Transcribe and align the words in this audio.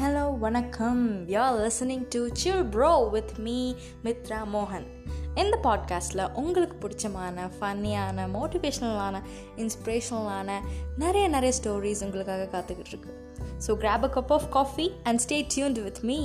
hello 0.00 0.22
வணக்கம் 0.38 1.00
you're 1.26 1.56
listening 1.58 2.04
to 2.08 2.20
chill 2.32 2.62
bro 2.64 2.90
with 3.12 3.32
me 3.38 3.56
Mithra 4.04 4.38
மோகன் 4.52 4.86
இந்த 5.34 5.56
பாட்காஸ்ட்டில் 5.62 6.22
உங்களுக்கு 6.32 6.76
பிடிச்சமான 6.76 7.46
ஃபன்னியான 7.56 8.26
மோட்டிவேஷ்னலான 8.32 9.20
இன்ஸ்பிரேஷனலான 9.56 10.58
நிறைய 10.96 11.28
நிறைய 11.28 11.52
ஸ்டோரிஸ் 11.62 12.04
உங்களுக்காக 12.04 12.48
காத்துக்கிட்டு 12.52 12.88
இருக்கு 12.88 13.12
so 13.66 13.76
grab 13.82 14.06
a 14.08 14.12
cup 14.14 14.32
of 14.32 14.48
coffee 14.50 14.86
and 15.02 15.22
stay 15.26 15.38
tuned 15.54 15.80
with 15.82 16.00
me 16.02 16.18